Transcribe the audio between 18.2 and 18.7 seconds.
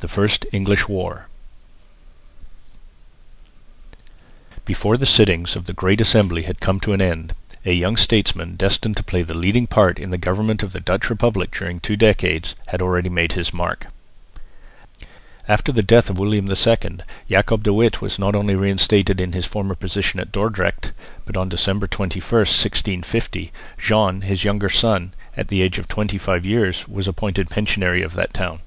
only